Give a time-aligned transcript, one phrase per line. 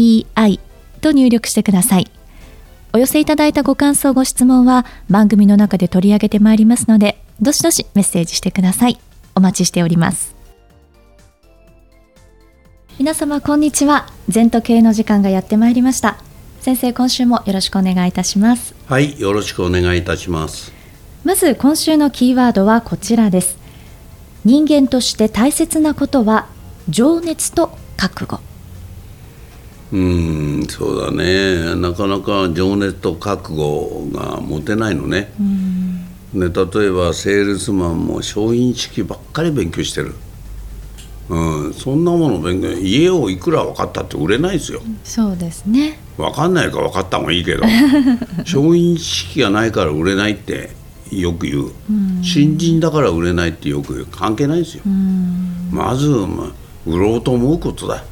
[0.00, 0.60] ZENTOKEIEI
[1.00, 2.10] と入力してください。
[2.92, 8.98] お寄せいただいたご感想、ご質問は番組の中で取り上げてまいりますので、どしどしメッセージしてください。
[9.34, 10.34] お待ちしております。
[12.98, 14.08] 皆様こんにちは。
[14.28, 16.18] 全都系の時間がやってまいりました。
[16.60, 18.74] 先生、今週もよろしくお願いいたします。
[18.86, 20.72] はい、よろしくお願いいたします。
[21.24, 23.56] まず今週のキーワードはこちらです。
[24.44, 26.48] 人間として大切なことは
[26.88, 28.40] 情熱と覚悟
[29.92, 31.74] うんそうだね。
[31.74, 35.32] なかなか情熱と覚悟が持てないのね。
[36.32, 40.14] ね例えばセールスマンも商品式ばっかり勉強してる、
[41.28, 44.80] うん、そんなもの勉強家をいくら分かったって売れないですよ。
[45.02, 45.98] そうですね。
[46.16, 47.64] 分かんないか分かった方がいいけど
[48.44, 50.70] 商品式がないから売れないって
[51.10, 51.70] よく言う、
[52.22, 54.06] 新人だから売れないってよく言う。
[54.06, 54.84] 関係ないですよ、
[55.72, 56.50] まず、まあ、
[56.86, 58.04] 売ろうと思うことだ、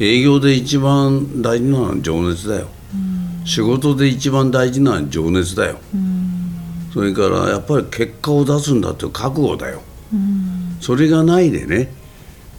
[0.00, 2.68] 営業で一番大事なのは情熱だよ、
[3.44, 5.78] 仕事で一番大事なのは情熱だよ、
[6.92, 9.82] それからやっぱり結果を出すんだっていう覚悟だよ、
[10.80, 11.92] それがないでね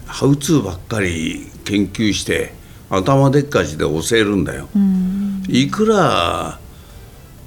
[0.05, 2.53] ハウツーばっかり研究して
[2.89, 4.67] 頭でっかちで教えるんだよ、
[5.47, 6.59] いくら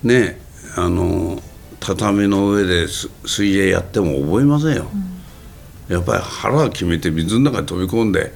[0.02, 0.40] ね
[0.76, 1.42] あの
[1.80, 4.86] 畳の上で水泳やっても覚えませんよ、
[5.88, 8.32] うん、やっぱり腹決めて水の中に飛び込んで、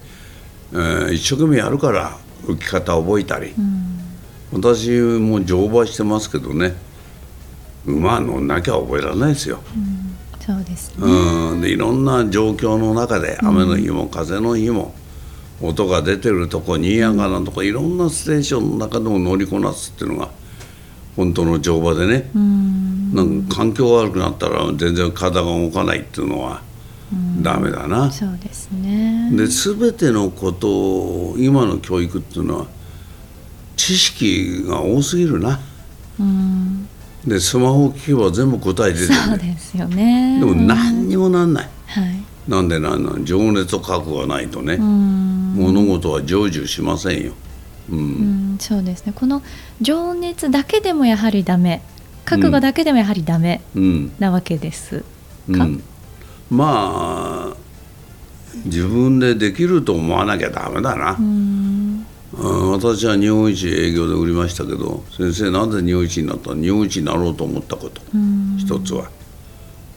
[0.73, 6.75] えー、一生懸命やるから浮き方覚えたり、うん、私も乗馬してますけどね。
[7.87, 14.93] 馬乗んなきゃ覚えられないですよ、うん、そうですね、うん、でいろんな状況の中で雨の日も風の日も、
[15.63, 20.31] 音が出てるとこ新山なとこいろんなステーションの中でも乗りこなすっていうのが
[21.17, 26.61] 本当の乗馬でね、なんか環境が悪くなったら全然体が動かないっていうのは
[27.43, 28.11] ダメだな。
[28.11, 29.31] そうですね。
[29.33, 32.67] で全てのことを今の教育っていうのは
[33.77, 35.61] 知識が多すぎるな。
[36.19, 36.89] うん。
[37.27, 40.39] でスマホを聞けば全部答え出てる、ね、そうですよね。
[40.41, 43.25] でも何にもなんない、はい、なんでなんなん？
[43.25, 44.77] 情熱と覚悟がないとね。
[44.77, 47.33] 物事は成就しませんよ。
[47.91, 49.13] うん、そうですね。
[49.15, 49.43] この
[49.81, 51.83] 情熱だけでもやはりダメ。
[52.25, 53.61] 覚悟だけでもやはりダメ
[54.19, 55.05] なわけですか、
[55.49, 55.83] うん、
[56.51, 57.57] まあ
[58.65, 62.07] 自分でできると思わなきゃダメだな、うん、
[62.71, 66.55] 私は日本一営業で売りましたけど先生なぜ日本一になった？
[66.55, 68.01] 日本一になろうと思ったこと、
[68.59, 69.11] 一つは。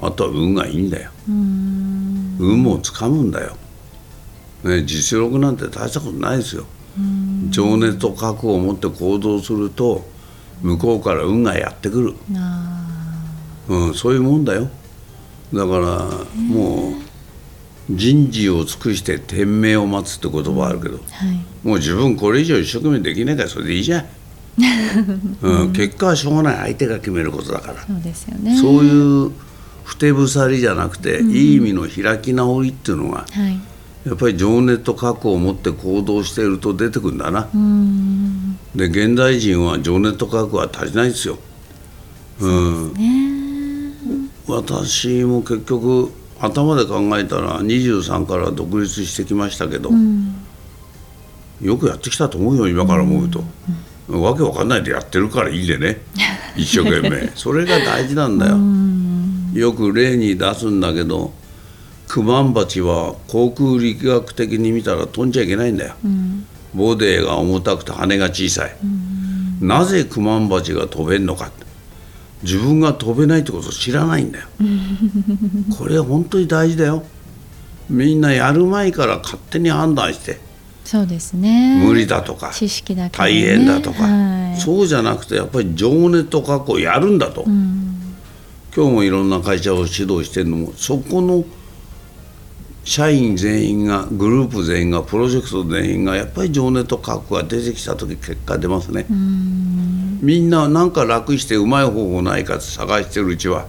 [0.01, 3.57] あとは運がいいんだよ、運もつかむんだよ、
[4.63, 6.65] ね、実力なんて大したことないですよ。
[7.49, 10.07] 情熱と覚悟を持って行動すると
[10.61, 12.15] 向こうから運がやってくる、
[13.67, 14.69] うん、そういうもんだよ
[15.53, 16.93] だからもう
[17.89, 24.05] 人事を尽くして天命を待つって言葉あるけど、はい、もう自分これ以上一生懸命できないからそれでいいじゃん、
[25.41, 26.57] うん、結果はしょうがない。
[26.57, 27.85] 相手が決めることだから。
[27.85, 28.57] そうですよね。
[28.57, 29.31] そういう
[29.83, 33.59] ふてぶさりじゃなくて、うん、いい意味の開き直りっていうのが、はい。
[34.05, 37.49] やっぱり情熱と覚悟を持って行動していると出てくるんだな。
[38.75, 41.37] で現代人は情熱と覚悟は足りないですよ。
[42.39, 42.93] うん、
[44.49, 50.35] 私も結局頭で考えたら23から独立してきましたけど、うん、
[51.61, 53.43] よくやってきたと思うよ今から思うと、
[54.09, 55.97] うん、わけわかんないでやってるからいいでね。
[56.55, 57.31] 一生懸命。
[57.35, 58.57] それが大事なんだよ、
[59.53, 61.33] よく例に出すんだけど
[62.07, 71.51] クマンバチは航空力学的に見たら飛んじゃいけないんだよ、うん、ボディが重たくて羽が小さい、うん、なぜクマンバチが飛べんのか
[72.43, 74.47] 自分が飛べないってことを知らないんだよ。
[75.77, 77.03] これは本当に大事だよ。
[77.89, 80.39] みんなやる前から勝手に判断して。
[80.85, 81.83] そうですね。
[81.85, 88.15] 無理だとか知識だけ、ね、大変だとか、はい、そうじゃなくてやっぱり情熱とかこうやるんだと、うん、
[88.75, 91.43] 今日もいろんな会社を指導してるのもそこの
[92.85, 99.05] 社員全員がグループ全員がプロジェクト全員がやっぱり情熱と覚悟が出てきた時結果出ますね
[100.21, 103.65] みんななんか楽してうまい方法ないかって探してるうちは、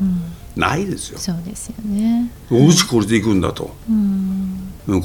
[0.57, 1.19] ないですよ。
[1.19, 2.31] そうですよね。
[2.51, 3.75] おうちこれでいくんだと。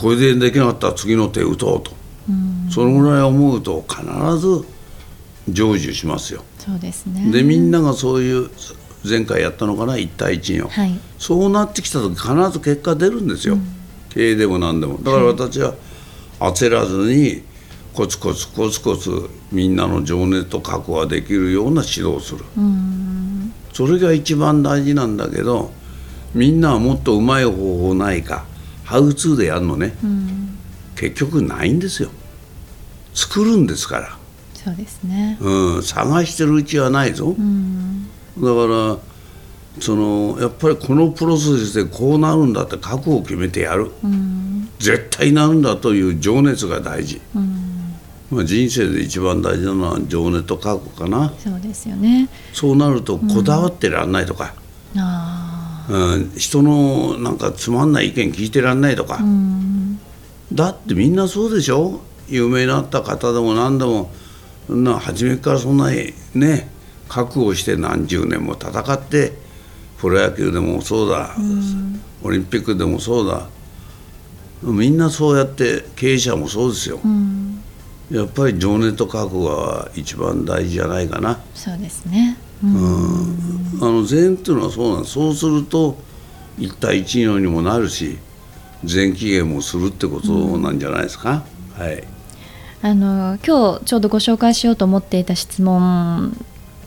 [0.01, 1.91] これでできなかったら次の手打とうと。
[2.71, 4.03] そのぐらい思うと必
[4.39, 4.65] ず
[5.47, 6.43] 成就しますよ。
[6.57, 7.31] そうですね。
[7.31, 8.49] でみんながそういう
[9.07, 10.99] 前回やったのかな？1対1を、はい。
[11.19, 13.59] そうなってきた時必ず結果出るんですよ、
[14.09, 14.97] 経営でも何でも。
[14.97, 15.75] だから私は
[16.39, 17.43] 焦らずに
[17.95, 22.43] コツコツコツコツみんなの情熱と覚悟ができるような指導をする、
[23.73, 25.71] それが一番大事なんだけど
[26.33, 28.45] みんなはもっとうまい方法ないか
[28.83, 29.95] ハウツーでやるのね、
[30.95, 32.09] 結局ないんですよ。
[33.13, 34.17] 作るんですから、
[34.53, 35.37] そうですね。
[35.39, 37.33] うん、探してるうちはないぞ、
[38.37, 38.97] だから
[39.79, 43.89] そのやっぱりこのプロセスでこうなるんだって覚悟を決めてやる、
[44.79, 47.21] 絶対なるんだという情熱が大事、
[48.35, 51.33] まあ、人生で一番大事なのは情熱と覚悟かな。
[51.39, 52.27] そうですよね。
[52.51, 54.53] そうなるとこだわってらんないとか、
[54.97, 56.31] あうん。
[56.35, 59.99] 人のなんかつまんない意見聞いてらんないとか、あうん。
[60.51, 62.01] だってみんなそうでしょ？
[62.27, 64.11] 有名になった方でも何でも。
[64.67, 66.69] そんな初めからそんなにね
[67.07, 69.33] 覚悟して何十年も戦って
[69.99, 71.35] プロ野球でもそうだ、
[72.23, 73.47] オリンピックでもそうだ。
[74.63, 77.24] みんなそうやって経営者もそうですよ、うん
[78.11, 82.37] やっぱり情熱と覚悟が一番大事じゃないかな、そうですね。
[82.63, 83.79] うん。
[83.81, 85.97] あの禅っていうのはそうなんそうすると
[86.57, 88.17] 一対一のにもなるし
[88.83, 91.43] 全期限もするってことなんじゃないですか、
[91.77, 92.03] はい。
[92.81, 96.37] あの今日ちょうどご紹介しようと思っていた質問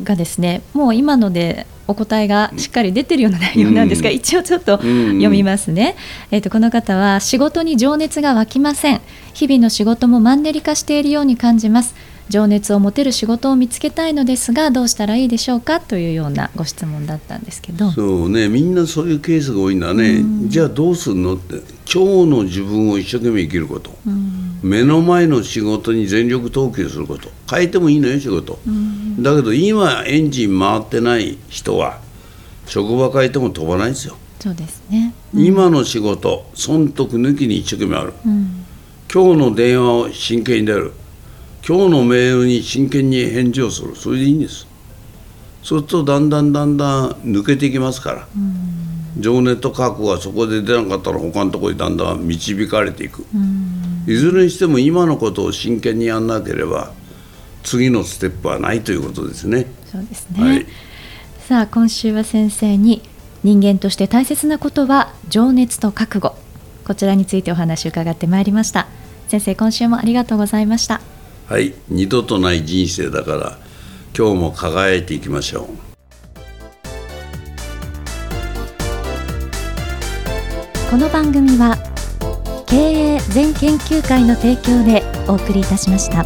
[0.05, 4.17] がですねもう今のでお答えがしっかり出てるような内容なんですが、うん。
[4.17, 5.97] 一応ちょっとうん読みますね、
[6.31, 9.01] えっとこの方は仕事に情熱が湧きません
[9.39, 11.95] 日々の仕事もマンネリ化しているように感じます。
[12.29, 15.79] 情熱を持てる仕事を見つけたいのですがどうしたらいいでしょうか？
[15.79, 17.93] というようなご質問だったんですけど。
[17.93, 18.49] そうね。
[18.49, 21.55] みんなそういうケースが多いんだね、じゃあどうするのって。
[21.91, 23.97] 今日の自分を一生懸命生きること、
[24.61, 27.31] 目の前の仕事に全力投球すること。
[27.49, 28.59] 変えてもいいのよ仕事、
[29.21, 32.01] だけど今エンジン回ってない人は
[32.67, 35.15] 職場変えても飛ばないですよ、そうですね。
[35.33, 38.65] 今の仕事損得抜きに一生懸命ある、うん
[39.11, 40.93] 今日の電話を真剣に出る。
[41.67, 43.97] 今日のメールに真剣に返事をする。
[43.97, 44.67] それでいいんです。
[45.63, 48.29] そうするとだんだんだんだん抜けていきますから、
[49.19, 53.25] 情熱と覚悟がそこで出なかったら他のところにだんだん導かれていく、
[54.07, 56.93] いずれにしても今のことを真剣にやんなければ
[57.63, 59.67] 次のステップはないということですね。
[59.91, 60.67] そうですね、はい。
[61.47, 63.01] さあ今週は先生に
[63.43, 66.35] 人間として大切なことは情熱と覚悟。
[66.87, 68.89] こちらについてお話を伺ってまいりました
[69.29, 71.01] 先生今週もありがとうございました
[71.47, 73.59] はい、二度とない人生だから
[74.17, 75.89] 今日も輝いていきましょう。
[80.91, 81.77] この番組は
[82.67, 86.25] 経営全研究会の提供でお送りいたしました。